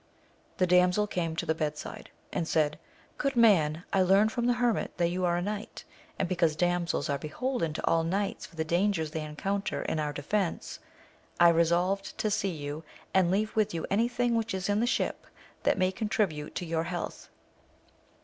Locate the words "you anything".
13.75-14.33